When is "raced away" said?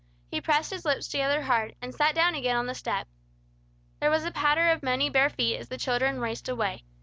6.19-6.85